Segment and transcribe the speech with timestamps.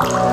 [0.00, 0.32] Hallo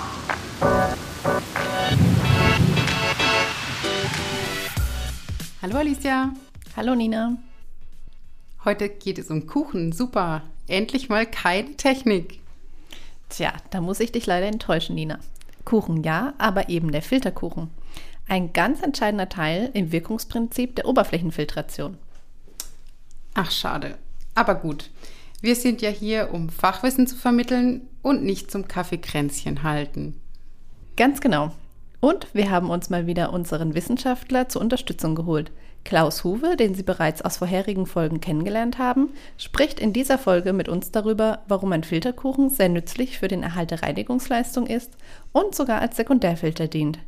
[5.62, 6.32] Alicia.
[6.78, 7.36] Hallo Nina.
[8.64, 9.92] Heute geht es um Kuchen.
[9.92, 10.44] Super.
[10.70, 12.40] Endlich mal keine Technik.
[13.28, 15.20] Tja, da muss ich dich leider enttäuschen, Nina.
[15.66, 17.70] Kuchen ja, aber eben der Filterkuchen.
[18.30, 21.98] Ein ganz entscheidender Teil im Wirkungsprinzip der Oberflächenfiltration.
[23.34, 23.98] Ach, schade.
[24.34, 24.90] Aber gut.
[25.40, 30.20] Wir sind ja hier, um Fachwissen zu vermitteln und nicht zum Kaffeekränzchen halten.
[30.96, 31.52] Ganz genau.
[32.00, 35.52] Und wir haben uns mal wieder unseren Wissenschaftler zur Unterstützung geholt.
[35.84, 40.70] Klaus Huwe, den Sie bereits aus vorherigen Folgen kennengelernt haben, spricht in dieser Folge mit
[40.70, 44.98] uns darüber, warum ein Filterkuchen sehr nützlich für den Erhalt der Reinigungsleistung ist
[45.32, 47.00] und sogar als Sekundärfilter dient.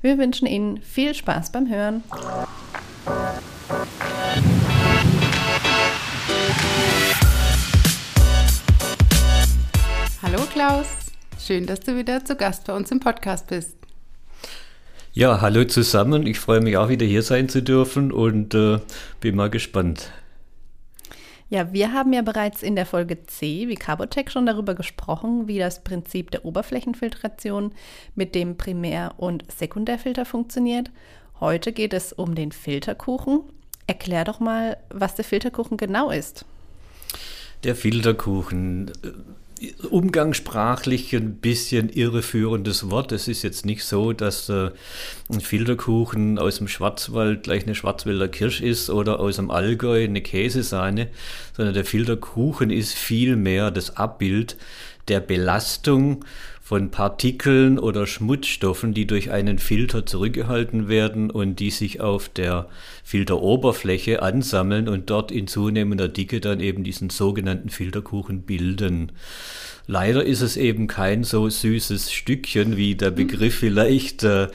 [0.00, 2.02] Wir wünschen Ihnen viel Spaß beim Hören.
[10.64, 10.86] Klaus,
[11.40, 13.76] schön, dass du wieder zu Gast bei uns im Podcast bist.
[15.12, 16.24] Ja, hallo zusammen.
[16.24, 18.78] Ich freue mich auch wieder hier sein zu dürfen und äh,
[19.18, 20.12] bin mal gespannt.
[21.50, 25.58] Ja, wir haben ja bereits in der Folge C wie Carbotech schon darüber gesprochen, wie
[25.58, 27.72] das Prinzip der Oberflächenfiltration
[28.14, 30.92] mit dem Primär- und Sekundärfilter funktioniert.
[31.40, 33.40] Heute geht es um den Filterkuchen.
[33.88, 36.44] Erklär doch mal, was der Filterkuchen genau ist.
[37.64, 38.92] Der Filterkuchen
[39.90, 43.12] umgangssprachlich ein bisschen irreführendes Wort.
[43.12, 44.70] Es ist jetzt nicht so, dass äh,
[45.30, 50.20] ein Filterkuchen aus dem Schwarzwald gleich eine Schwarzwälder Kirsch ist oder aus dem Allgäu eine
[50.20, 51.08] Käsesahne,
[51.56, 54.56] sondern der Filterkuchen ist vielmehr das Abbild
[55.08, 56.24] der Belastung
[56.62, 62.68] von Partikeln oder Schmutzstoffen, die durch einen Filter zurückgehalten werden und die sich auf der
[63.04, 69.12] Filteroberfläche ansammeln und dort in zunehmender Dicke dann eben diesen sogenannten Filterkuchen bilden.
[69.86, 74.48] Leider ist es eben kein so süßes Stückchen, wie der Begriff vielleicht äh,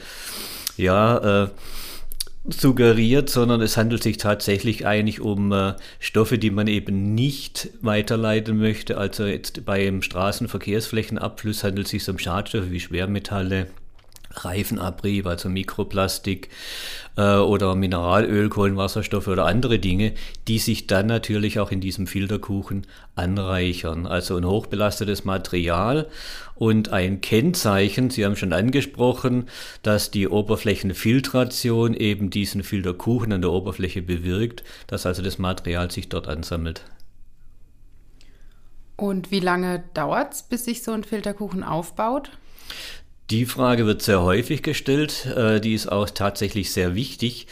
[0.76, 1.48] ja äh,
[2.50, 8.58] suggeriert, sondern es handelt sich tatsächlich eigentlich um äh, Stoffe, die man eben nicht weiterleiten
[8.58, 8.98] möchte.
[8.98, 13.68] Also jetzt beim Straßenverkehrsflächenabfluss handelt es sich um Schadstoffe wie Schwermetalle,
[14.44, 16.48] Reifenabrieb, also Mikroplastik
[17.16, 20.14] äh, oder Mineralöl, Kohlenwasserstoffe oder andere Dinge,
[20.46, 24.06] die sich dann natürlich auch in diesem Filterkuchen anreichern.
[24.06, 26.08] Also ein hochbelastetes Material
[26.54, 29.48] und ein Kennzeichen, Sie haben schon angesprochen,
[29.82, 36.08] dass die Oberflächenfiltration eben diesen Filterkuchen an der Oberfläche bewirkt, dass also das Material sich
[36.08, 36.84] dort ansammelt.
[38.96, 42.32] Und wie lange dauert es, bis sich so ein Filterkuchen aufbaut?
[43.30, 45.26] Die Frage wird sehr häufig gestellt.
[45.26, 47.46] Äh, die ist auch tatsächlich sehr wichtig.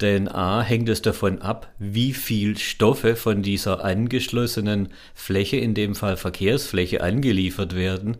[0.00, 5.94] Denn A hängt es davon ab, wie viel Stoffe von dieser angeschlossenen Fläche, in dem
[5.94, 8.16] Fall Verkehrsfläche, angeliefert werden,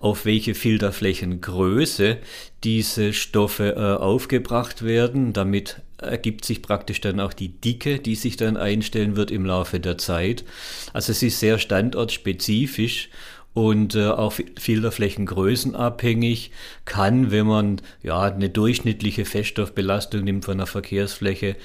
[0.00, 2.18] auf welche Filterflächengröße
[2.64, 5.32] diese Stoffe äh, aufgebracht werden.
[5.32, 9.78] Damit ergibt sich praktisch dann auch die Dicke, die sich dann einstellen wird im Laufe
[9.80, 10.44] der Zeit.
[10.92, 13.08] Also es ist sehr standortspezifisch
[13.54, 16.50] und äh, auch Filterflächen abhängig
[16.84, 21.56] kann, wenn man ja eine durchschnittliche Feststoffbelastung nimmt von einer Verkehrsfläche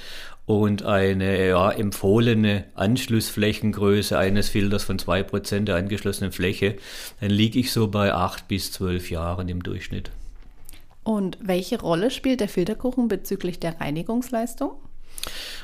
[0.45, 6.75] und eine ja, empfohlene Anschlussflächengröße eines Filters von 2% der angeschlossenen Fläche,
[7.19, 10.11] dann liege ich so bei 8 bis 12 Jahren im Durchschnitt.
[11.03, 14.71] Und welche Rolle spielt der Filterkuchen bezüglich der Reinigungsleistung?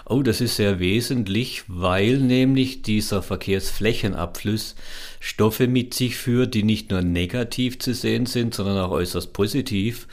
[0.08, 4.76] Oh, das ist sehr wesentlich, weil nämlich dieser Verkehrsflächenabfluss
[5.20, 10.08] Stoffe mit sich führt, die nicht nur negativ zu sehen sind, sondern auch äußerst positiv.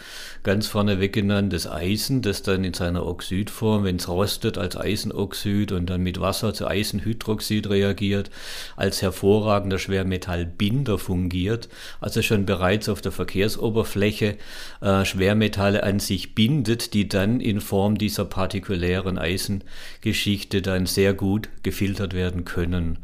[0.45, 5.89] Ganz vorneweg genannt Eisen, das dann in seiner Oxidform, wenn es rostet, als Eisenoxid und
[5.89, 8.29] dann mit Wasser zu Eisenhydroxid reagiert,
[8.75, 11.69] als hervorragender Schwermetallbinder fungiert,
[12.01, 14.37] also schon bereits auf der Verkehrsoberfläche
[14.81, 21.51] äh, Schwermetalle an sich bindet, die dann in Form dieser partikulären Eisengeschichte dann sehr gut
[21.63, 22.99] gefiltert werden können.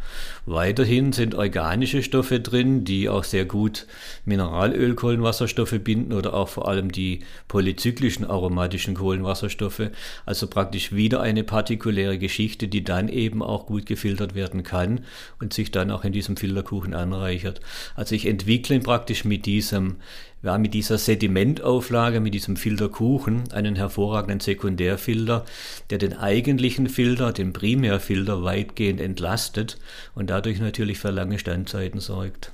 [0.45, 3.87] Weiterhin sind organische Stoffe drin, die auch sehr gut
[4.25, 9.91] Mineralöl, Kohlenwasserstoffe binden oder auch vor allem die polyzyklischen aromatischen Kohlenwasserstoffe.
[10.27, 15.01] Also praktisch wieder eine partikuläre Geschichte, die dann eben auch gut gefiltert werden kann
[15.41, 17.61] und sich dann auch in diesem Filterkuchen anreichert.
[17.95, 19.97] Also ich entwickle praktisch mit diesem
[20.43, 25.45] ja, mit dieser Sedimentauflage, mit diesem Filterkuchen, einen hervorragenden Sekundärfilter,
[25.91, 29.79] der den eigentlichen Filter, den Primärfilter weitgehend entlastet
[30.15, 32.53] und dadurch natürlich für lange Standzeiten sorgt.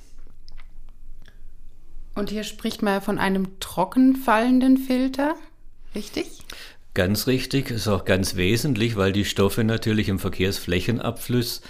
[2.14, 5.34] Und hier spricht man von einem trocken fallenden Filter,
[5.94, 6.42] richtig?
[6.94, 11.60] Ganz richtig, ist auch ganz wesentlich, weil die Stoffe natürlich im Verkehrsflächenabfluss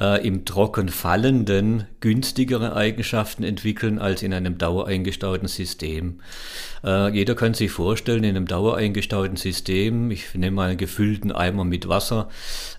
[0.00, 6.20] äh, im trocken fallenden günstigere Eigenschaften entwickeln als in einem dauereingestauten System.
[6.82, 11.64] Äh, jeder kann sich vorstellen, in einem dauereingestauten System, ich nehme mal einen gefüllten Eimer
[11.64, 12.28] mit Wasser,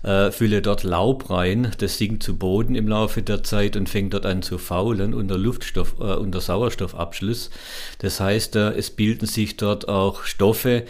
[0.02, 4.12] äh, fülle dort Laub rein, das sinkt zu Boden im Laufe der Zeit und fängt
[4.12, 7.48] dort an zu faulen unter Luftstoff, äh, unter Sauerstoffabschluss.
[8.00, 10.84] Das heißt, äh, es bilden sich dort auch Stoffe,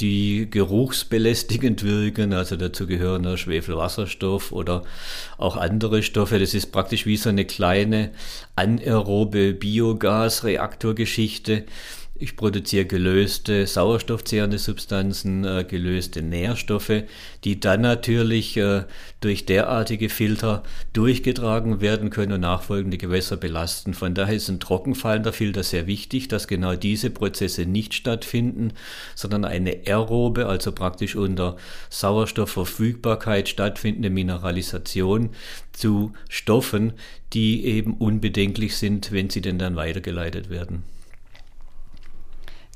[0.00, 4.84] die geruchsbelästigend wirken, also dazu gehören der Schwefelwasserstoff oder
[5.38, 6.38] auch andere Stoffe.
[6.38, 8.10] Das ist praktisch wie so eine kleine
[8.56, 11.64] anaerobe Biogasreaktorgeschichte.
[12.22, 17.04] Ich produziere gelöste sauerstoffzehrende Substanzen, äh, gelöste Nährstoffe,
[17.44, 18.84] die dann natürlich äh,
[19.22, 20.62] durch derartige Filter
[20.92, 23.94] durchgetragen werden können und nachfolgende Gewässer belasten.
[23.94, 28.74] Von daher ist ein trockenfallender Filter sehr wichtig, dass genau diese Prozesse nicht stattfinden,
[29.14, 31.56] sondern eine aerobe, also praktisch unter
[31.88, 35.30] Sauerstoffverfügbarkeit stattfindende Mineralisation
[35.72, 36.92] zu Stoffen,
[37.32, 40.82] die eben unbedenklich sind, wenn sie denn dann weitergeleitet werden.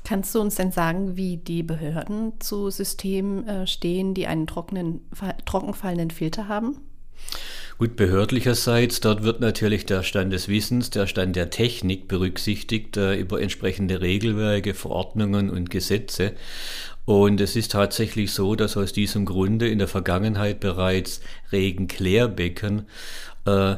[0.05, 5.01] Kannst du uns denn sagen, wie die Behörden zu Systemen äh, stehen, die einen trockenen,
[5.45, 6.77] trockenfallenden Filter haben?
[7.77, 13.15] Gut, behördlicherseits, dort wird natürlich der Stand des Wissens, der Stand der Technik berücksichtigt äh,
[13.15, 16.33] über entsprechende Regelwerke, Verordnungen und Gesetze.
[17.05, 21.19] Und es ist tatsächlich so, dass aus diesem Grunde in der Vergangenheit bereits
[21.51, 22.85] Regenklärbecken
[23.45, 23.75] äh,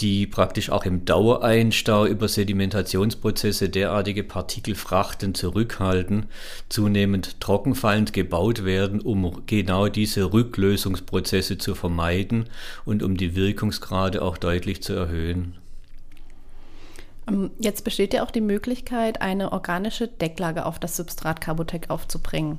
[0.00, 6.26] die praktisch auch im Dauereinstau über Sedimentationsprozesse derartige Partikelfrachten zurückhalten,
[6.68, 12.48] zunehmend trockenfallend gebaut werden, um genau diese Rücklösungsprozesse zu vermeiden
[12.84, 15.54] und um die Wirkungsgrade auch deutlich zu erhöhen.
[17.26, 22.58] Ähm, jetzt besteht ja auch die Möglichkeit, eine organische Decklage auf das Substrat Carbotec aufzubringen.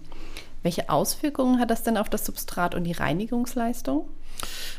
[0.64, 4.10] Welche Auswirkungen hat das denn auf das Substrat und die Reinigungsleistung?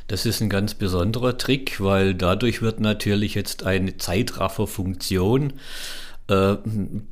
[0.09, 5.53] Das ist ein ganz besonderer Trick, weil dadurch wird natürlich jetzt eine Zeitrafferfunktion
[6.29, 6.57] äh,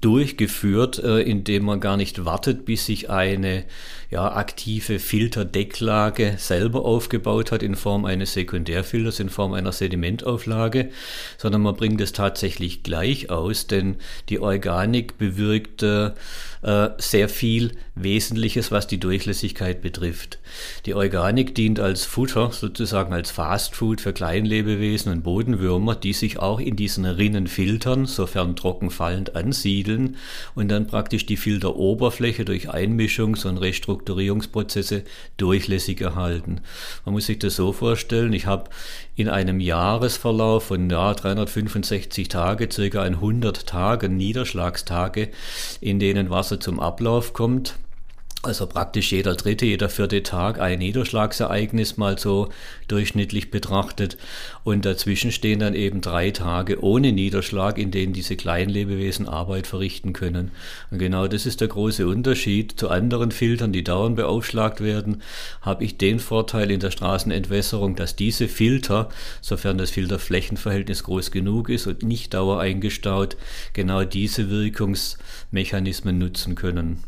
[0.00, 3.64] durchgeführt, äh, indem man gar nicht wartet, bis sich eine
[4.10, 10.90] ja, aktive Filterdecklage selber aufgebaut hat in Form eines Sekundärfilters, in Form einer Sedimentauflage,
[11.38, 13.96] sondern man bringt es tatsächlich gleich aus, denn
[14.28, 16.12] die Organik bewirkt äh,
[16.66, 20.38] äh, sehr viel Wesentliches, was die Durchlässigkeit betrifft.
[20.84, 26.58] Die Organik dient als Futter, sozusagen als Fastfood für Kleinlebewesen und Bodenwürmer, die sich auch
[26.58, 30.16] in diesen Rinnen filtern, sofern trockenfallend ansiedeln
[30.56, 35.04] und dann praktisch die Filteroberfläche durch Einmischungs- und Restrukturierungsprozesse
[35.36, 36.62] durchlässig erhalten.
[37.04, 38.70] Man muss sich das so vorstellen, ich habe
[39.14, 45.30] in einem Jahresverlauf von ja, 365 Tage, circa 100 Tage, Niederschlagstage,
[45.80, 47.76] in denen Wasser zum Ablauf kommt,
[48.46, 52.48] also praktisch jeder dritte, jeder vierte Tag ein Niederschlagsereignis mal so
[52.86, 54.16] durchschnittlich betrachtet.
[54.62, 60.12] Und dazwischen stehen dann eben drei Tage ohne Niederschlag, in denen diese Kleinlebewesen Arbeit verrichten
[60.12, 60.52] können.
[60.90, 65.22] Und genau das ist der große Unterschied zu anderen Filtern, die dauernd beaufschlagt werden,
[65.60, 69.08] habe ich den Vorteil in der Straßenentwässerung, dass diese Filter,
[69.40, 73.36] sofern das Filterflächenverhältnis groß genug ist und nicht dauereingestaut,
[73.72, 77.02] genau diese Wirkungsmechanismen nutzen können.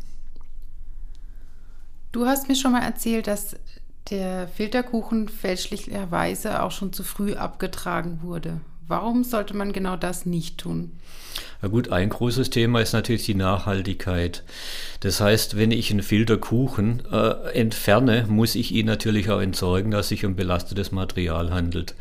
[2.11, 3.55] Du hast mir schon mal erzählt, dass
[4.09, 8.61] der Filterkuchen fälschlicherweise auch schon zu früh abgetragen wurde.
[8.89, 10.91] Warum sollte man genau das nicht tun?
[11.61, 14.43] Na gut, ein großes Thema ist natürlich die Nachhaltigkeit.
[15.01, 20.09] Das heißt, wenn ich einen Filterkuchen äh, entferne, muss ich ihn natürlich auch entsorgen, dass
[20.09, 21.93] sich um belastetes Material handelt.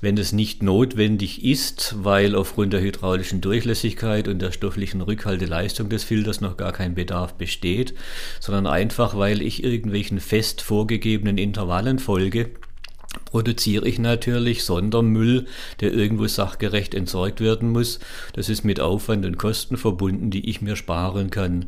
[0.00, 6.02] Wenn es nicht notwendig ist, weil aufgrund der hydraulischen Durchlässigkeit und der stofflichen Rückhalteleistung des
[6.02, 7.94] Filters noch gar kein Bedarf besteht,
[8.40, 12.50] sondern einfach, weil ich irgendwelchen fest vorgegebenen Intervallen folge,
[13.26, 15.46] produziere ich natürlich Sondermüll,
[15.80, 17.98] der irgendwo sachgerecht entsorgt werden muss.
[18.32, 21.66] Das ist mit Aufwand und Kosten verbunden, die ich mir sparen kann.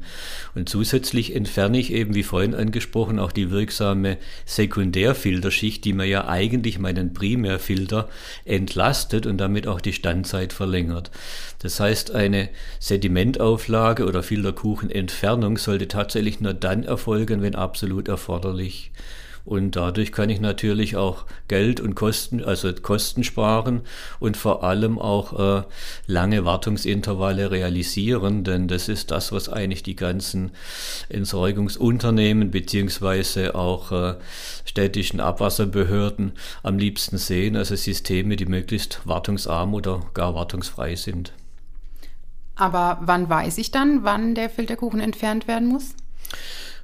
[0.54, 6.26] Und zusätzlich entferne ich eben, wie vorhin angesprochen, auch die wirksame Sekundärfilterschicht, die mir ja
[6.26, 8.08] eigentlich meinen Primärfilter
[8.44, 11.10] entlastet und damit auch die Standzeit verlängert.
[11.58, 12.48] Das heißt, eine
[12.78, 18.92] Sedimentauflage oder Filterkuchenentfernung sollte tatsächlich nur dann erfolgen, wenn absolut erforderlich.
[19.48, 23.80] Und dadurch kann ich natürlich auch Geld und Kosten, also Kosten sparen
[24.20, 25.62] und vor allem auch äh,
[26.06, 30.50] lange Wartungsintervalle realisieren, denn das ist das, was eigentlich die ganzen
[31.08, 34.16] Entsorgungsunternehmen beziehungsweise auch äh,
[34.66, 41.32] städtischen Abwasserbehörden am liebsten sehen, also Systeme, die möglichst wartungsarm oder gar wartungsfrei sind.
[42.54, 45.94] Aber wann weiß ich dann, wann der Filterkuchen entfernt werden muss?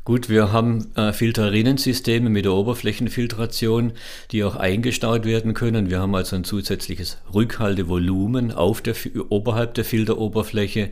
[0.05, 3.93] Gut, wir haben äh, Filterrinnensysteme mit der Oberflächenfiltration,
[4.33, 5.89] die auch eingestaut werden können.
[5.89, 8.97] Wir haben also ein zusätzliches Rückhaltevolumen auf der,
[9.31, 10.91] oberhalb der Filteroberfläche.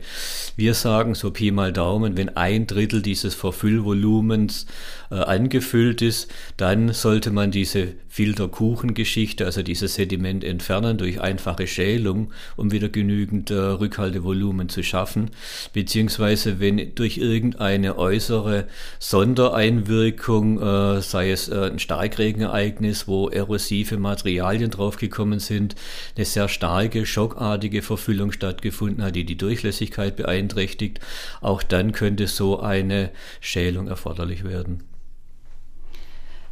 [0.55, 4.65] Wir sagen so Pi mal Daumen, wenn ein Drittel dieses Verfüllvolumens
[5.11, 12.31] äh, angefüllt ist, dann sollte man diese Filterkuchengeschichte, also dieses Sediment entfernen durch einfache Schälung,
[12.55, 15.31] um wieder genügend äh, Rückhaltevolumen zu schaffen.
[15.73, 18.67] Beziehungsweise wenn durch irgendeine äußere
[18.99, 25.73] Sondereinwirkung, äh, sei es äh, ein Starkregenereignis, wo erosive Materialien draufgekommen sind,
[26.15, 30.99] eine sehr starke, schockartige Verfüllung stattgefunden hat, die die Durchlässigkeit beeinträchtigt,
[31.41, 33.09] auch dann könnte so eine
[33.41, 34.83] Schälung erforderlich werden.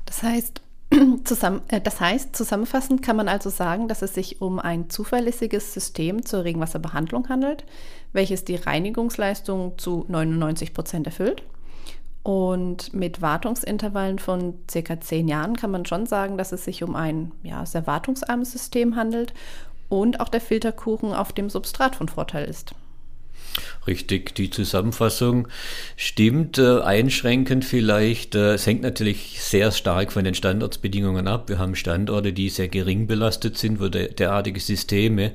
[0.07, 0.61] Das heißt,
[1.24, 5.74] Zusammen, äh, das heißt, zusammenfassend kann man also sagen, dass es sich um ein zuverlässiges
[5.74, 7.65] System zur Regenwasserbehandlung handelt,
[8.13, 11.43] welches die Reinigungsleistung zu 99 Prozent erfüllt
[12.24, 16.95] und mit Wartungsintervallen von circa zehn Jahren kann man schon sagen, dass es sich um
[16.95, 19.33] ein ja, sehr wartungsarmes System handelt
[19.89, 22.75] und auch der Filterkuchen auf dem Substrat von Vorteil ist.
[23.88, 25.48] Richtig, die Zusammenfassung
[25.96, 26.58] stimmt.
[26.58, 28.36] Äh, einschränkend vielleicht.
[28.36, 31.50] Äh, es hängt natürlich sehr stark von den Standortsbedingungen ab.
[31.50, 35.31] Wir haben Standorte, die sehr gering belastet sind, wo de derartige Systeme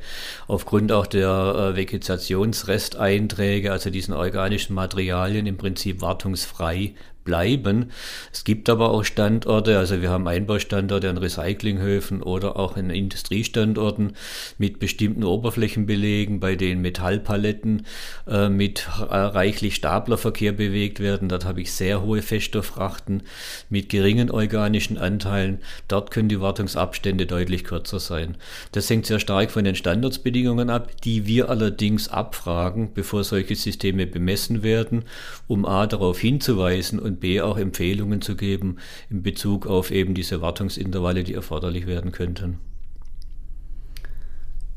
[0.47, 6.95] aufgrund auch der äh, Vegetationsresteinträge, also diesen organischen Materialien, im Prinzip wartungsfrei
[7.27, 7.91] bleiben.
[8.33, 14.13] Es gibt aber auch Standorte, also wir haben Einbaustandorte an Recyclinghöfen oder auch in Industriestandorten
[14.57, 17.85] mit bestimmten Oberflächenbelegen, bei denen Metallpaletten
[18.27, 21.29] äh, mit äh, reichlich Staplerverkehr bewegt werden.
[21.29, 23.25] Dort habe ich sehr hohe Feststofffrachten
[23.69, 25.59] mit geringen organischen Anteilen.
[25.89, 28.37] Dort können die Wartungsabstände deutlich kürzer sein.
[28.73, 34.07] Das hängt sehr stark von den Standortsbedingungen ab, die wir allerdings abfragen, bevor solche Systeme
[34.07, 35.05] bemessen werden,
[35.49, 38.77] um A darauf hinzuweisen und B auch Empfehlungen zu geben
[39.11, 42.59] in Bezug auf eben diese Wartungsintervalle, die erforderlich werden könnten.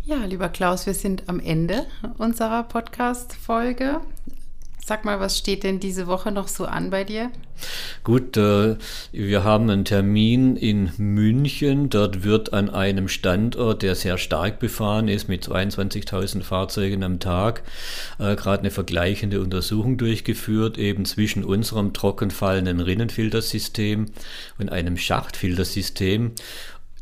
[0.03, 1.85] Ja, lieber Klaus, wir sind am Ende
[2.17, 4.01] unserer Podcast-Folge.
[4.89, 7.29] Sag mal, was steht denn diese Woche noch so an bei dir?
[8.03, 8.75] Gut, äh,
[9.11, 11.91] wir haben einen Termin in München.
[11.91, 17.61] Dort wird an einem Standort, der sehr stark befahren ist, mit 22.000 Fahrzeugen am Tag,
[18.17, 24.07] äh, gerade eine vergleichende Untersuchung durchgeführt, eben zwischen unserem trockenfallenden Rinnenfiltersystem
[24.57, 26.31] und einem Schachtfiltersystem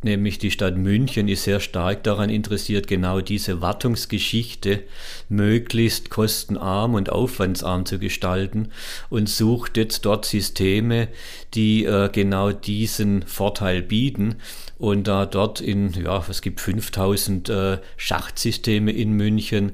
[0.03, 4.83] nämlich die Stadt München ist sehr stark daran interessiert, genau diese Wartungsgeschichte
[5.29, 8.69] möglichst kostenarm und aufwandsarm zu gestalten
[9.09, 11.07] und sucht jetzt dort Systeme,
[11.53, 14.35] die äh, genau diesen Vorteil bieten.
[14.77, 19.73] Und da dort in, ja, es gibt 5000 äh, Schachtsysteme in München, äh,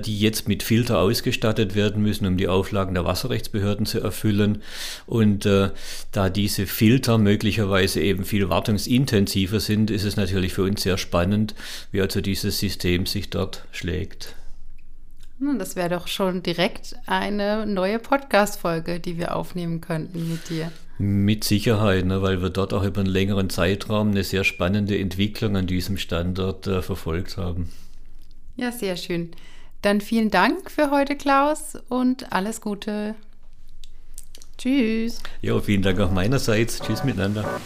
[0.00, 4.62] die jetzt mit Filter ausgestattet werden müssen, um die Auflagen der Wasserrechtsbehörden zu erfüllen.
[5.06, 5.70] Und äh,
[6.12, 11.54] da diese Filter möglicherweise eben viel wartungsintensiver sind, ist es natürlich für uns sehr spannend,
[11.92, 14.34] wie also dieses System sich dort schlägt.
[15.58, 20.70] Das wäre doch schon direkt eine neue Podcast-Folge, die wir aufnehmen könnten mit dir.
[20.96, 25.56] Mit Sicherheit, ne, weil wir dort auch über einen längeren Zeitraum eine sehr spannende Entwicklung
[25.56, 27.68] an diesem Standort äh, verfolgt haben.
[28.56, 29.32] Ja, sehr schön.
[29.84, 33.14] Dann vielen Dank für heute, Klaus, und alles Gute.
[34.56, 35.22] Tschüss.
[35.42, 36.80] Ja, vielen Dank auch meinerseits.
[36.80, 37.60] Tschüss miteinander.